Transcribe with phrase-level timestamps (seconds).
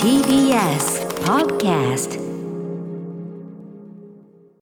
[0.00, 2.20] TBS Podcast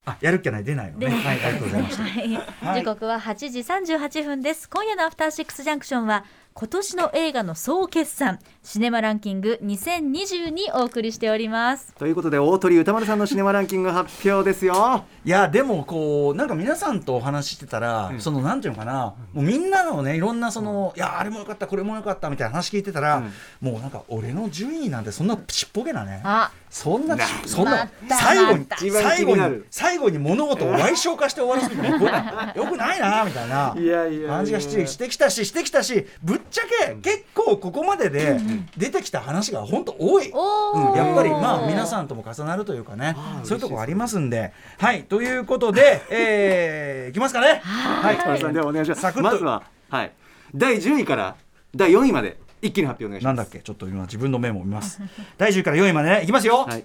[0.07, 1.09] あやるっきゃない出ないよね。
[1.09, 2.03] はいありがとうございました。
[2.03, 2.35] はい。
[2.35, 2.81] はい。
[2.81, 4.71] 時刻は8時38分です。
[4.71, 6.25] 今夜のアフターシックスジャンクションは
[6.55, 11.95] 今年の映画の総決算シネマランキング2020にお送りしております。
[11.95, 15.05] ということで大鳥歌丸さんのシネマランキング発表ですよ。
[15.25, 23.23] いやでもこうなんか皆さんとお話ししてたら、そのなんていうのかなもうみんなのねいろんなその、いやあれもよかったこれもよかったみたいな話聞いてたら、
[23.61, 26.21] もうなんか俺の順位なんてそんなちっぽけなね。
[26.23, 28.17] あそんなそんまなた。
[28.17, 34.29] 最後に最後に最後に物事を賠償化して終わらせるのこれよくないなみたいないやいやいや。
[34.29, 38.39] 感じがしてしてきたししてきたしぶっちゃけ結構ここまでで
[38.77, 40.31] 出てきた話が本当多い。
[40.31, 43.17] うん、やっぱりまあ皆さんとも重なるというかね。
[43.45, 44.53] そういうとこありますんで。
[44.79, 45.05] はい。
[45.05, 47.61] ということで、えー、いきますかね。
[47.65, 48.15] はい。
[48.15, 50.13] 歌丸さんではお願いしますまずは、はい、
[50.55, 51.37] 第10位から
[51.75, 53.31] 第4位まで一気に発表お願いします。
[53.31, 53.61] なんだっけ？
[53.61, 55.01] ちょっと今自分のメモを見ます。
[55.39, 56.85] 第10位から4位までねいきますよ、はい。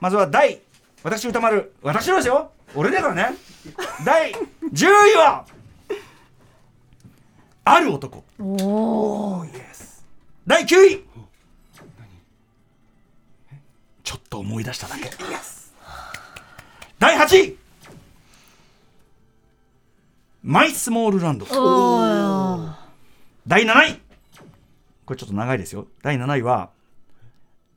[0.00, 0.60] まずは第
[1.02, 1.72] 私歌丸。
[1.82, 2.50] 私のですよ。
[2.74, 3.34] 俺だからね。
[4.04, 5.44] 第10位は
[7.68, 8.22] ある男。
[8.38, 9.48] おー。
[10.46, 11.04] 第9位。
[14.04, 15.10] ちょっと思い出しただけ。
[17.00, 17.58] 第8位。
[20.44, 21.46] マイスモールランド。
[21.46, 22.72] おー。
[23.48, 24.00] 第7位。
[25.04, 25.88] これちょっと長いですよ。
[26.02, 26.70] 第7位は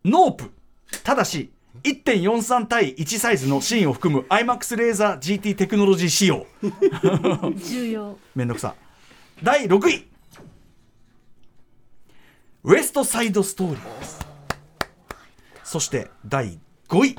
[0.06, 0.52] ノープ。
[1.04, 1.50] ただし
[1.82, 6.46] 1.43対1サイズのシーンを含む iMAX レーザー GT テクノロジー仕様。
[7.58, 8.20] 重要。
[8.36, 8.76] めんどくさ
[9.42, 10.06] 第6位。
[12.64, 14.00] ウエストサイドストーリー。
[14.00, 14.20] です
[15.64, 16.60] そして第
[16.90, 17.18] 5位。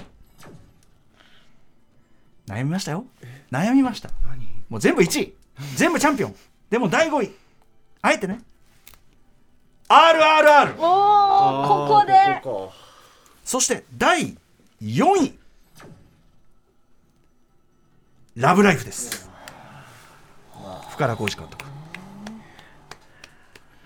[2.47, 3.07] 悩みましたよ。
[3.51, 4.11] 悩みました。
[4.69, 5.35] もう全部1位。
[5.77, 6.37] 全部チャンピオン。
[6.69, 7.35] でも第5位。
[8.03, 8.41] あえてね。
[9.89, 12.41] RRR おーここで。
[12.43, 12.73] こ
[13.45, 14.37] そして第
[14.83, 15.39] 4位。
[18.37, 19.31] ラブライフです。
[20.91, 21.80] 深田浩二監督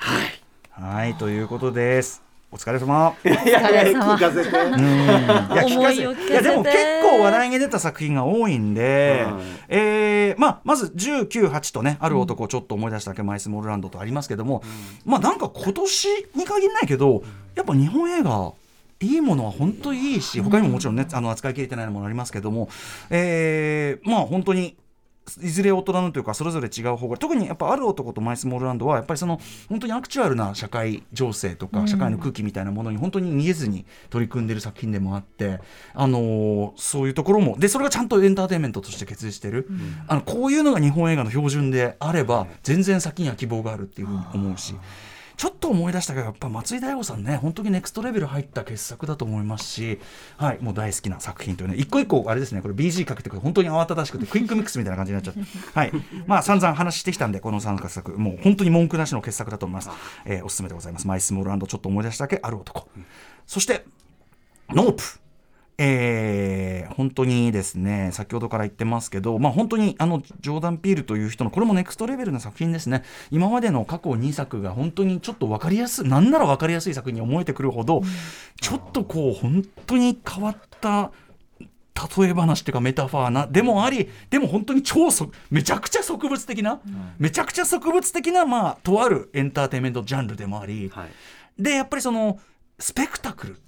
[0.05, 0.31] はい。
[0.71, 2.23] はいということです。
[2.53, 3.17] お疲れ様。
[3.25, 4.51] いやいやいやお疲れ様聞かせて。
[4.51, 4.69] いや
[5.49, 6.31] 聞かせ思いを聞かせて。
[6.31, 9.41] いやでも結構話題に出た作品が多いんで、うん。
[9.69, 14.63] えーまあ、まず198とねある男をちょっと思い出しただけ、マイスモールランドとありますけども、
[15.07, 17.23] まあなんか今年に限らないけど
[17.55, 18.53] やっぱ日本映画
[19.01, 22.69] いいものは本当にいいし他にももちろんねあの扱いきれてないものありますけども、
[23.09, 24.77] えーまあ本当に
[25.43, 35.61] いずれ大人のというかそれぞれ違う方が特にやっぱある男とマイスモールランドはやっぱりその本当にアクチュアルな社会情勢とか社会の空気みたいなものに本当に見えずに取り組んでる作品でもあって、
[35.95, 39.69] あのーそういうところもでそれがちゃんとエンターテインメントとして結実してる、
[40.07, 44.75] あのこういうのが日本映画の標準であれば全然先には希望があるっていうふうに思うし。
[45.37, 49.99] ちょっと思い出したけどやっぱ松井大悟さんね本当にネクストレベル入った傑作だと思いますし、
[50.37, 55.41] はい、もう大好きな作品というね一個一個あれですねこれ BG かけてくる本当に慌ただしくてクイックミックスみたいな感じになっちゃって。
[55.75, 55.93] はい。
[56.27, 59.91] まあ散々話してきたんでこの3作もう本当に文句なしの傑作だと思います、
[60.25, 61.07] えーおすすめでございます。
[61.07, 62.89] マイスモールランドちょっと思い出しただけある男、
[63.47, 63.85] そして
[64.71, 65.03] ノープ
[65.79, 66.65] えー
[66.95, 73.03] 本当にですね先ほどから言ってますけど、まあ、本当にあのジョーダン・ピールという人のこれもネクストレベルな作品ですね。
[73.31, 78.03] 今までの過去2作が本当にちょっと分かりやすいなんなら分かりやすい作品に思えてくるほど、
[78.61, 81.11] ちょっとこう本当に変わった
[82.19, 86.81] 例え話っていうかメタファーなでもありでも本当に超そめちゃくちゃ植物的な、
[87.19, 91.63] めちゃくちゃ植物的なまあとあるエンターテインメントジャンルでもあり、はい。
[91.63, 92.39] でやっぱりその
[92.79, 93.61] スペクタクル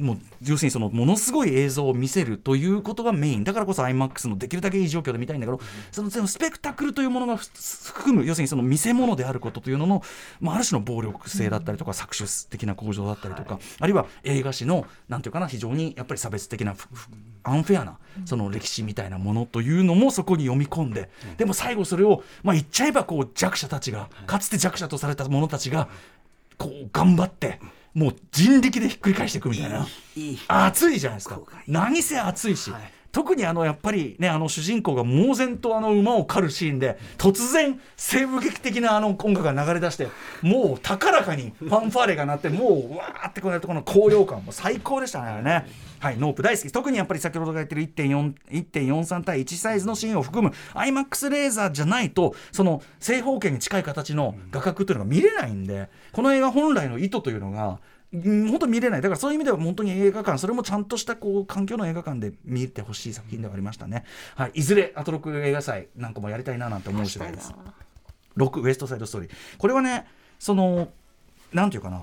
[0.00, 3.44] もう要するにそのものすごい映像を見せるということがメイン。
[3.44, 5.60] だからこそ iMAX のできるだけいい状況で見たいんだけど
[5.92, 7.46] そのスペクタクルというものがふ
[7.84, 10.02] 含む要するにその見せ物であることというのの、
[10.40, 16.74] まあ、ある種の暴力性だったりとか搾取的な向上だったりとか、あるいは映画史のなんていうかな非常にやっぱり差別的な
[17.42, 25.88] アンフェアなその歴史みたいなものというのもそこに読み込んで、でも最後それを、まあ、言っちゃえばこう弱者たちがかつて弱者とされた者たちが
[26.58, 27.60] こう頑張って
[27.94, 29.86] もう人力でひっくり返していくみたいな。
[30.16, 30.98] いい熱い。
[30.98, 31.40] じゃないですか。
[31.66, 32.72] 何せ熱いし、
[33.12, 40.08] 特にあのやっぱりねあの主人公が猛然とあの馬を狩るシーンで突然西部劇的なあの音楽が流れ出して
[40.42, 45.90] もう高らかにファンファーレが鳴ってもうわーってこうやるとこの高揚感も最高でしたねね。
[46.00, 57.80] はい、ノープ大好き特にやっぱり先ほどが言ってる1.43対1サイズのシーンを含む iMAX レーザーじゃないとその正方形に近い形の画角というのが見れないんでこの映画本来の意図というのが
[58.12, 59.02] 本当に見れない。
[59.02, 64.04] だからそういう意味では本当に映画館それもちゃんとしたこう環境の映画館で見てほしい作品ではありましたね、
[64.34, 67.54] はい、いずれアトロク映画祭なんかもやりたいななんて思う次第です
[68.36, 69.30] 6ウエストサイドストーリー。
[69.58, 70.06] これはね
[70.38, 70.88] その
[71.52, 72.02] なんていうかな。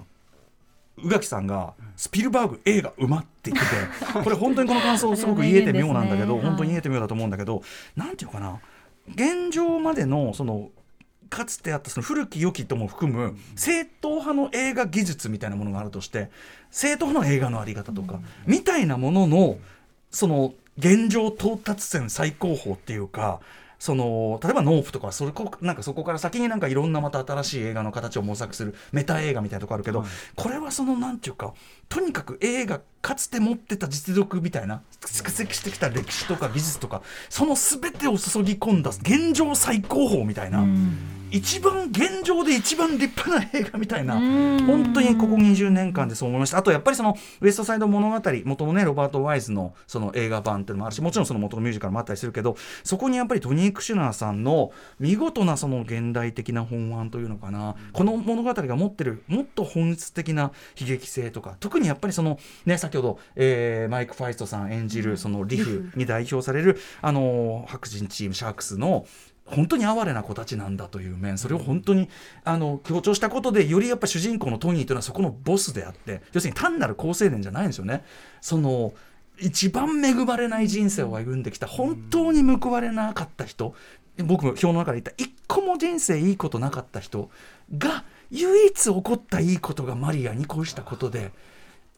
[1.00, 7.62] 宇垣さんがスピルバーグ映画うまって言ってて これ本当にこの感想すごく言えて妙なんだけど、本当に言えて妙だと思うんだけど、
[7.96, 8.60] なんていうかな。
[9.14, 10.72] 現状までのその
[11.30, 16.30] かつてあったその古き良きとも含む正統派の映画技術みたいなものがあるとして
[16.72, 19.58] 正統派の映画のあり方とか、みたいなものの
[20.12, 23.40] その現状到達線最高峰っていうか
[23.80, 30.04] その例えばノープとかそれこなんかそこから先になんかいろんなまた新しい映画の形を模索するメタ映画みたいなとこあるけど、
[30.36, 31.54] これはそのなんていうか
[31.88, 40.66] とにかく映画かつて持ってた実力みたいな蓄積してきた歴史とか技術とかその全てを注ぎ込んだ現状最高峰みたいな。
[41.32, 44.16] 一番現状で一番立派な映画みたいな
[44.66, 46.58] 本当にここ20年間でそう思いました。
[46.58, 57.76] あとやっぱりそのウエストサイド物語元のねロバート・ワイズのその映画版っていうのもあるしもちろんその元のミュージカルもあったりするけどそこにやっぱりトニー・クシュナーさんの見事なその現代的な本案というのかな。
[57.94, 69.06] この物語が持ってるもっと本質的な悲劇性とか特にやっぱりそのね先ほど、えーマイク・ファイストさん演じるそのリフに代表されるあの白人チームシャークスの
[69.48, 72.10] 本当に哀れな子たちなんだという面それを本当に
[72.44, 78.04] あの強調したことでよりやっぱ主人公のトニーというのはそこのボスであって要するに単なる好青年じゃないんですよね。
[78.42, 78.94] その
[79.40, 83.76] 一番恵まれない人生を歩んできた本当に報われなかった人
[84.24, 87.30] 僕も表の中で言った一個も人生いいことなかった人
[87.78, 91.32] が唯一起こったいいことがマリアに恋したことで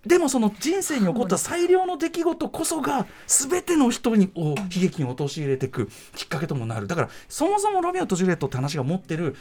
[0.06, 6.88] でもその人生に起こった最良の出来事こそが全ての人にを悲劇に陥れていくきっかけともなる。
[6.88, 9.36] だからそもそもロミオとジュリエットって話が持ってる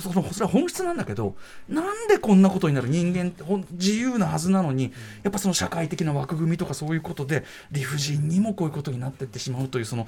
[0.00, 1.34] そのそれは本質なんだけど
[1.66, 2.88] なんでこんなことになる？
[2.88, 3.42] 人間って
[3.72, 4.92] 自由なはずなのに
[5.22, 10.06] やっぱその社会的な枠組みとかそういうことで理不尽にもこういうことになっていってしまうというその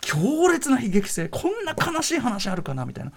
[0.00, 1.28] 強烈な悲劇性。
[1.28, 2.86] こんな悲しい話あるかな？
[2.86, 3.12] みたいな。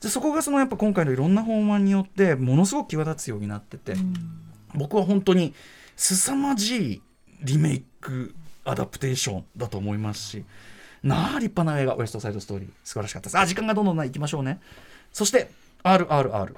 [0.00, 3.94] でそこがそのやっぱ今回のいろんな法案によってものすごく際立つようになってて、
[4.74, 5.54] 僕は本当に
[5.96, 7.02] 凄まじい
[7.42, 8.34] リメイク
[8.64, 10.44] アダプテーションだと思いますし
[11.02, 12.68] なあ立派な映画ウエストサイドストーリー。
[12.84, 13.38] 素晴らしかったです。
[13.38, 14.60] あ時間がどんどんないきましょうね。
[15.12, 15.50] そして
[15.84, 16.54] RRR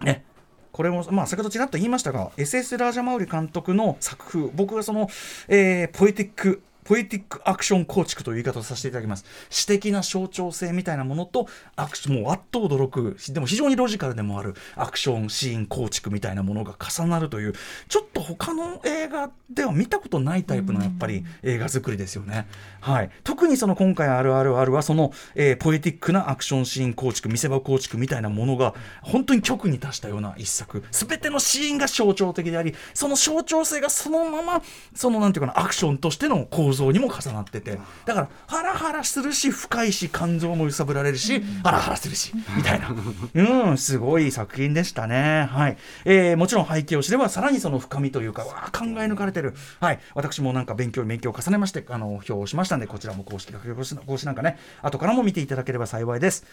[0.00, 0.24] ね。
[0.72, 5.08] これも、まあ、先ほどちらっと言いましたが SS ラージャマウリ監督の作風僕はその、
[5.48, 9.24] えーポエティックポエティックアクション構築という言い方をさせていただきます。
[9.50, 11.46] 詩的な象徴性みたいなものと
[11.76, 17.54] アクションもうあっと驚くでも非常にロジカルでもあるアクションシーン構築みたいなものが重なるという
[17.88, 22.46] ちょっと他の映画では見たことないタイプのやっぱり映画作りですよね、
[22.80, 30.82] はい、特にその今回 RRR はその、えーポエティックなアクションシーン構築見せ場構築みたいなものが本当に極に達したような一作。
[30.90, 34.62] 全てのシーンが象徴的でありその象徴性がそのまま
[34.94, 37.78] そのなんていうかなアクションとしての構造にも重なってて。
[38.04, 42.94] だからハラハラするし深いし感情も揺さぶられるしハラハラするしみたいな。
[43.34, 45.48] うんすごい作品でしたね。
[45.50, 49.54] はい、えーもちろん背景を知ればさらにその深みというかわあ考え抜かれてる。
[49.80, 50.00] はい。
[50.14, 56.44] 私もなんか勉強に勉強を重ねましてあの表をしましたんでこちらも公式公式公式なんかね後からも見ていただければ幸いです、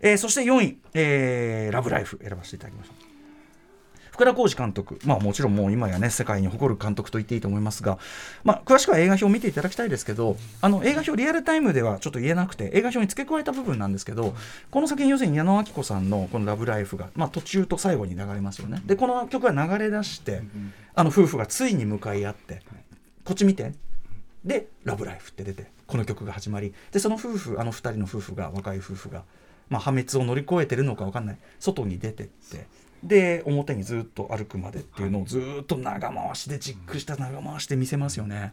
[0.00, 3.07] えーそして4位、えーラブライフ選ばせていただきました
[4.18, 8.00] 福田浩二監督、まあ、もちろんもう今やね世界に誇る監督と言っていいと思いますが、
[8.42, 14.34] まあ、詳しくは映画表を見ていただきたいですけどあの映画表リアルタイムではちょっと言えなくて映画表に付け加えた部分なんですけど
[14.72, 18.82] この作品要するに矢野明子さんのこの「ラブライフが」まあ、途中と最後に流れますよね。
[18.86, 20.42] でこの曲が流れ出して
[20.96, 22.62] あの夫婦がついに向かい合って
[23.24, 23.72] こっち見て。
[24.44, 26.74] で「ラブライフ」って出てこの曲が始まり。
[26.90, 29.22] でその夫婦あの2人の夫婦が若い夫婦が、
[29.68, 32.66] まあ、破滅を乗り越えてるのか分かんない外に出てって
[33.02, 38.52] で表にずっと歩くまでっていうのをずっと長回しでじっくりした長回しで見せますよね。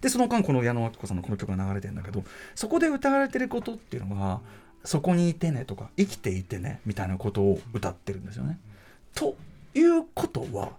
[0.00, 4.40] でその間この矢野明子さんのこの曲が流れてるんだけどそこで歌われてることっていうのが
[4.84, 8.58] 「そこにいてね」とか「生きていてね」みたいなことを歌ってるんですよね。
[9.14, 9.36] と
[9.74, 10.72] いうことは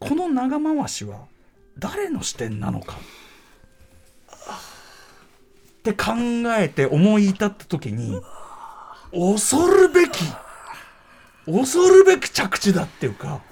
[0.00, 1.26] この長回しは
[1.78, 2.96] 誰の視点なのか
[5.78, 6.12] って考
[6.58, 8.20] えて思い至った時に
[9.12, 10.24] 恐るべき
[11.46, 13.42] 恐るべき着地だっていうか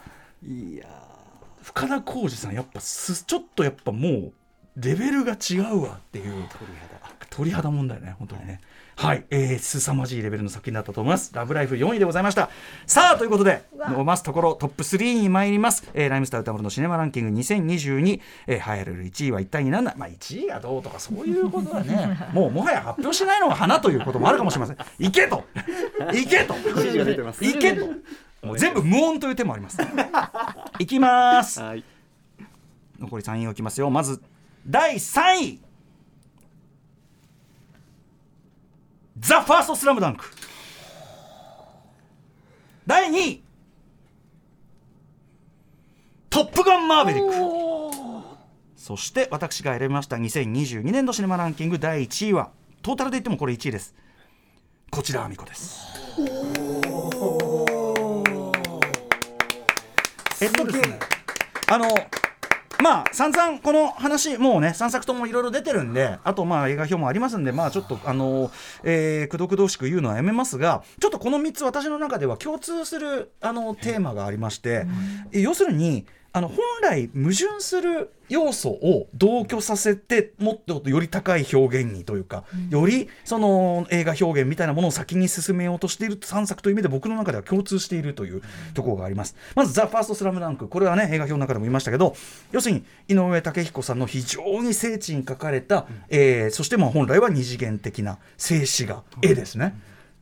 [0.42, 0.86] いや
[1.62, 4.32] 深田浩二さんやっぱすちょっとやっぱもう
[4.80, 6.24] レベルが違うわっていう。
[6.32, 6.90] 鳥肌。
[7.30, 8.60] 鳥肌問題ね本当にね。
[8.96, 11.32] はい、えー、凄まじいレベルの作品だったと思います。
[11.34, 12.50] ラブライフ4位でございました。
[12.86, 15.88] さあ、ということで、伸ばすところトップ3に参ります。
[15.94, 24.76] えー、ライムスター歌丸のシネマランキング2022、えー、流行る1位は一体になんだまあ、1位がどうとかそういうことはね、 もうもはや発表しないのが花ということもあるかもしれません。
[24.98, 25.44] いけと！
[26.12, 26.54] いけと！
[27.58, 27.86] けと！
[28.46, 29.78] もう全部無音という手もあります。
[30.78, 31.60] いきます。
[31.60, 31.84] はい。
[32.98, 33.88] 残り3位をいきますよ。
[33.88, 34.20] まず
[34.66, 35.60] 第3位。
[39.18, 40.24] ザ・ファーストスラムダンク
[42.86, 43.42] 第2位。
[46.30, 47.06] トップガンマー。
[47.06, 47.30] ヴェリック
[48.76, 52.50] そして私が選びました2022年度シネマランキング第1位は
[52.82, 53.94] トータルで言ってもこれ1位です。
[54.90, 55.86] こちらあみこです。
[60.40, 60.98] えっとですね
[61.68, 61.88] あの
[62.82, 68.50] まあ散々この話もうね3作ともいろいろ出てるんであとまあ映画表もありますんでまあちょっとあの
[68.84, 74.86] えーくどくどしく言うのはやめますがちょっとこの3つ私の中では共通するあのテーマがありまして、
[75.32, 88.42] え要するにあの本来矛盾する要素を同居させてもっとより高い表現にというか、よりその映画表現みたいなものを先に進めようとしている3作という意味で僕の中では共通しているという
[88.74, 89.34] ところがあります。
[89.56, 90.68] まず「ザ・ファーストスラムダンク。
[90.68, 92.14] これはね映画表の中でも言いましたけど
[92.52, 99.74] 要するに井上武彦さんの非常に精緻に描かれた、えーそしてまあ本来は二次元的な静止画絵ですね。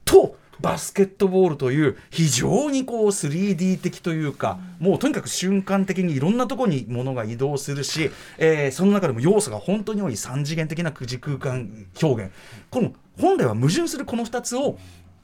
[0.06, 12.32] とバスケットボールという非常にこう 3D 的というか、もうとにかく瞬間的にいろんなところに物が移動するし、えーその中でも要素が本当に多い3次元的な時空間表現。
[12.70, 14.78] この本来は矛盾するこの2つを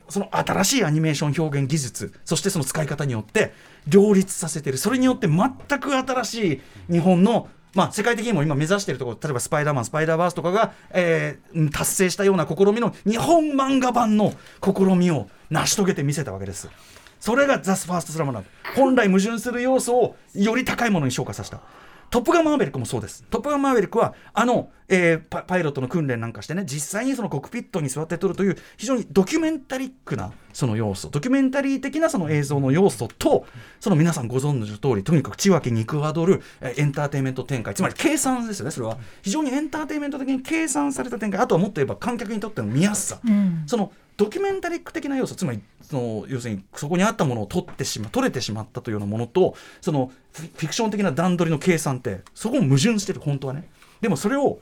[0.08, 3.52] その新しいアニメーション表現技術そしてその使い方によって
[3.86, 4.78] 両立させてる。
[4.78, 5.50] それによって全
[5.80, 6.54] く新し
[6.88, 16.68] い日本のまあ、世界的にも今目指しているところ例えば「スパイダーマン」「スパイダーバース」とかが、えー達成したような試みの日本漫画版の試みを成し遂げてみせたわけです。
[17.20, 21.60] それがザ・ファーストスラムダンク本来矛盾する要素をより高いものに昇華させた。
[22.14, 23.25] トップガンマーヴェリックもそうです。
[23.28, 33.47] トップガンマーヴェリックは、あの、えーパパイロットの訓練なんかしてね、実際にそのコックピットに座って撮るという、非常にドキュメンタリックなその要素、ドキュメンタリー的なその映像の要素と、
[33.80, 38.97] その皆さんご存知の通り、とにかく血分け肉はどる、えーエンターテインメント展開、つまり計算ですよね、それは。
[39.23, 43.18] 非常にエンターテインメント的に計算された展開、あとはもっと言えば観客にとっての見やすさ。
[43.26, 53.68] うんそのドキュメンタリック的な要素つまりその要するにそこにあったものを取ってしま取れてしまったというようなものとそのフィクション的な段取りの計算ってそこも矛盾してる本当はね。
[54.00, 54.61] でもそれを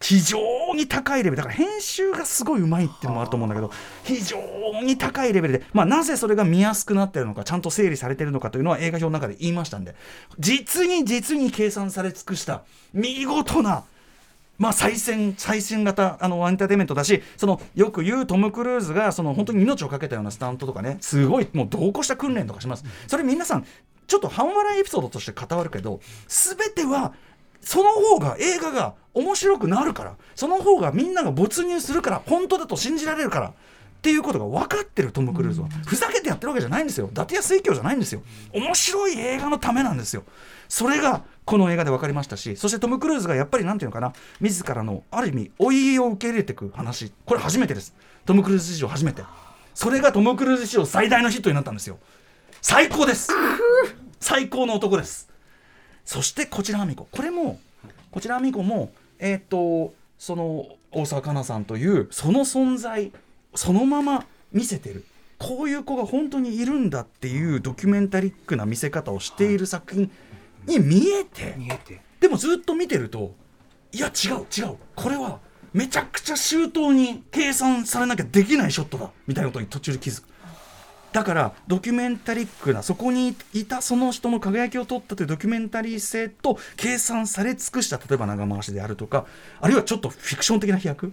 [0.00, 0.38] 非常
[0.74, 3.70] に高いレベルだから編集がすごいうまいっていうのもあると思うんだけど
[4.02, 4.38] 非常
[4.82, 9.94] に高いレベルで、まあ、なぜそれが見やすくなってるのかちゃんと整理されてるのかというのは映画表の中で言いましたんで
[10.38, 13.84] 実に実に計算され尽くした見事な
[14.58, 22.84] まあ、最先最新型あのエンターテインメントだしそのよく言うトム・クルーズがその本当に命を懸けたようなスタントとかねすごいもう同行した訓練とかします。
[23.08, 23.66] それ皆さん
[24.06, 27.14] ちょっと半笑いエピソードとして語るけど全ては
[27.60, 33.54] その方が映画が面白くなるからその方がみんなが没入するから本当だと信じられるから
[34.04, 37.08] っていうことが分かってるトム・クルーズはふざけてやってるわけじゃないんですよ。
[37.10, 38.20] 伊達や水郷じゃないんですよ。
[38.52, 40.24] 面白い映画のためなんですよ。
[40.68, 47.14] それがこの映画で分かりましたしそしてトム・クルーズがやっぱりなんていうのかな自らのある意味老いを受け入れていく話。
[47.24, 47.94] これ初めてです。
[48.26, 49.22] トム・クルーズ史上初めて。
[49.72, 51.98] それがトム・クルーズ史上最大のヒットになったんですよ。
[52.60, 53.32] 最高です。
[54.20, 55.30] 最高の男です。
[56.04, 57.58] そしてこちらあみここれも
[58.10, 63.10] こちらあみこもえっ、とその大沢かなさんというその存在
[63.54, 65.04] そのまま見せてる。
[65.38, 70.10] こういう子が本当にいるんだっていうドキュメンタリックな見せ方をしている作品
[70.66, 71.54] に見えて。
[71.56, 72.00] 見えて。
[72.20, 73.34] でもずっと見てると
[73.92, 74.76] いや違う違う。
[74.94, 75.40] これは
[75.72, 79.10] めちゃくちゃ周到に計算されなきゃできないショットだ。
[79.26, 80.34] みたいなことに途中で気づく。
[81.14, 89.24] だからドキュメンタリックなそこにいたその人の輝きを取ったというドキュメンタリー性と計算され尽くした例えば長回しであるとか
[89.60, 91.12] あるいはちょっとフィクション的な飛躍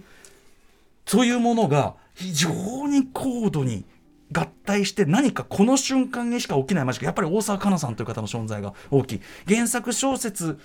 [1.06, 2.50] そういうものが非常
[2.88, 3.84] に高度に
[4.32, 7.04] 合体して何かこの瞬間にしか起きないマジック。
[7.04, 9.20] やっぱり大沢かなさんという方の存在が大きい。
[9.46, 10.58] 原作小説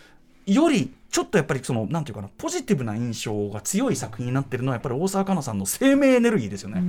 [0.46, 6.82] よりちょっとやっぱりそのなんていうかなポジティブな印象が強い作品になってるのはやっぱり大沢かなさんの生命エネルギーですよね。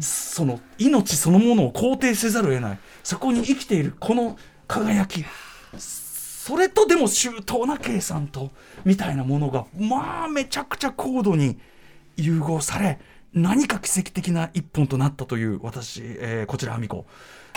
[0.00, 2.78] その命そのものを肯定せざるを得ない。
[3.04, 5.24] そこに生きているこの輝き。
[5.78, 8.50] それとでも周到な計算と
[8.84, 11.58] みたいなものがまあめちゃくちゃ高度に
[12.16, 12.98] 融合され
[13.32, 17.06] 何か奇跡的な一本となったという私、えーこちらあみこ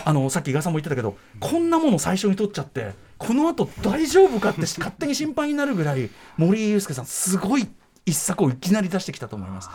[0.04, 7.68] あのさっき伊賀さんも言ってたけどこんなもの最初に取っちゃってこのあと大丈夫かって 勝手に心配になるぐらい森井祐介さんすごい
[8.06, 9.70] 一作をいきなり出してきたと思います。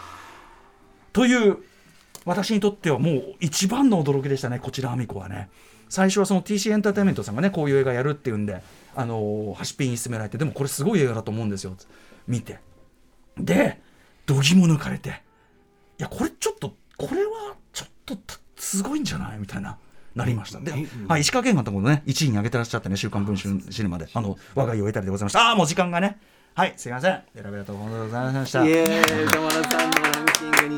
[1.13, 1.59] という
[2.25, 5.51] 私にとってはもう一番の驚きでしたねこちらあみこはね。
[5.89, 8.63] 最初はその TC エンターテインメントさんがねこういう映画やるっていうんで
[8.95, 11.77] あのーハシピンに勧められてでもこれすごい映画だと思うんですよ
[12.27, 12.61] 見て。
[13.37, 13.79] で
[14.27, 15.09] 度肝抜かれて
[15.99, 19.39] いやこれちょっとこれはちょっとたすごいんじゃない？
[19.39, 19.77] みたいな
[20.15, 20.61] なりました。
[20.61, 20.73] で、
[21.09, 25.49] はい、石川県監督もね1位に上げてらっしゃってね「週刊文春シネマで」あの我が家を得たりでございました。
[25.49, 26.19] ああもう時間がね。
[26.55, 27.23] はいすいません。
[27.35, 28.65] ベラベラとございました。
[28.65, 30.22] イエーイ歌丸さん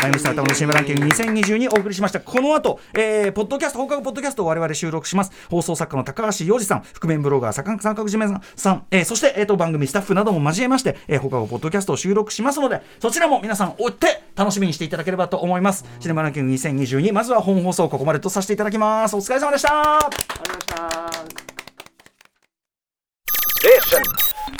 [0.04, 2.20] タイムスタータムのシネマランキング2022お送りしました。
[2.20, 5.32] この後、えー、ポッドキャスト放課後ポッドキャストを我々収録します。
[5.48, 15.86] 放送作家の高橋洋二さん覆面ブロガー三角締めさん、えー、そして、えー、と番組スタッフなども交えまして、えー、放課後ポッドキャストを収録しますのでそちらも皆さん追って楽しみにしていただければと思います。
[16.00, 19.16] シネマランキング2022まずは本放送ここまでとさせていただきます。
[19.16, 19.96] お疲れ様でした。
[19.96, 21.44] ありがとうございました。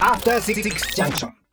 [0.00, 0.62] After Six
[0.96, 1.43] Junction.